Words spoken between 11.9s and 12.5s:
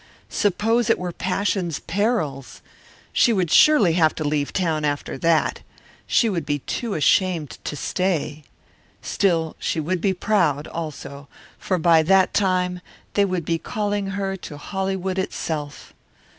that